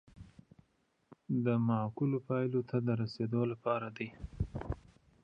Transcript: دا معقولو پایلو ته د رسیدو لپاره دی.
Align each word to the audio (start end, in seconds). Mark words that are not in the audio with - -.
دا 1.43 1.53
معقولو 1.69 2.17
پایلو 2.27 2.61
ته 2.69 2.77
د 2.85 2.87
رسیدو 3.01 3.41
لپاره 3.51 3.87
دی. 3.97 4.09